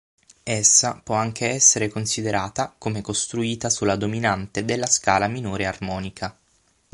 [0.49, 6.35] Essa può anche essere considerata come costruita sulla dominante della scala minore armonica.